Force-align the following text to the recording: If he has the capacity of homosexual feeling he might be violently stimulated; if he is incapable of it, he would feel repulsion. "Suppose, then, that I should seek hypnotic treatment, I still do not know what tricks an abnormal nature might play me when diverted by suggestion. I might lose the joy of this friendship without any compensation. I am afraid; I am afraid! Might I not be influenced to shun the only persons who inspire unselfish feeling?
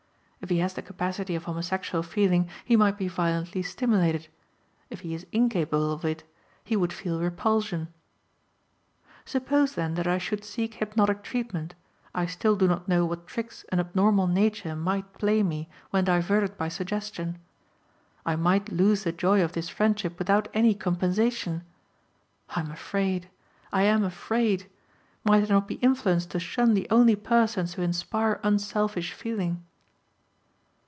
If 0.43 0.49
he 0.49 0.57
has 0.57 0.73
the 0.73 0.81
capacity 0.81 1.35
of 1.35 1.43
homosexual 1.43 2.01
feeling 2.01 2.49
he 2.65 2.75
might 2.75 2.97
be 2.97 3.07
violently 3.07 3.61
stimulated; 3.61 4.27
if 4.89 5.01
he 5.01 5.13
is 5.13 5.27
incapable 5.31 5.91
of 5.91 6.03
it, 6.03 6.23
he 6.63 6.75
would 6.75 6.91
feel 6.91 7.19
repulsion. 7.19 7.89
"Suppose, 9.23 9.75
then, 9.75 9.93
that 9.93 10.07
I 10.07 10.17
should 10.17 10.43
seek 10.43 10.73
hypnotic 10.73 11.21
treatment, 11.21 11.75
I 12.15 12.25
still 12.25 12.55
do 12.55 12.67
not 12.67 12.87
know 12.87 13.05
what 13.05 13.27
tricks 13.27 13.65
an 13.71 13.79
abnormal 13.79 14.25
nature 14.25 14.75
might 14.75 15.13
play 15.13 15.43
me 15.43 15.69
when 15.91 16.05
diverted 16.05 16.57
by 16.57 16.69
suggestion. 16.69 17.37
I 18.25 18.35
might 18.35 18.71
lose 18.71 19.03
the 19.03 19.11
joy 19.11 19.43
of 19.43 19.51
this 19.53 19.69
friendship 19.69 20.17
without 20.17 20.47
any 20.55 20.73
compensation. 20.73 21.63
I 22.55 22.61
am 22.61 22.71
afraid; 22.71 23.29
I 23.71 23.83
am 23.83 24.03
afraid! 24.03 24.67
Might 25.23 25.43
I 25.49 25.53
not 25.53 25.67
be 25.67 25.75
influenced 25.75 26.31
to 26.31 26.39
shun 26.39 26.73
the 26.73 26.87
only 26.89 27.15
persons 27.15 27.75
who 27.75 27.83
inspire 27.83 28.39
unselfish 28.43 29.13
feeling? 29.13 29.63